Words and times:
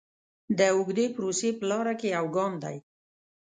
د 0.57 0.59
اوږدې 0.73 1.05
پروسې 1.15 1.49
په 1.57 1.63
لاره 1.69 1.93
کې 1.99 2.07
یو 2.17 2.25
ګام 2.35 2.53
دی. 2.63 2.75